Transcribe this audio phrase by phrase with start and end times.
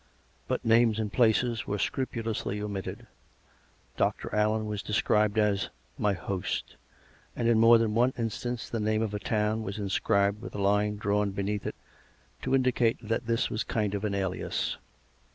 [0.47, 3.05] But names and places were scrupulously omitted.
[3.97, 4.33] Dr.
[4.33, 5.69] Allen was de scribed as"
[6.05, 6.75] my host";
[7.35, 10.59] and, in more than one instance, the name of a town was inscribed with a
[10.59, 11.75] line drawn beneath it
[12.41, 14.77] to indicate that this was a kind of alias.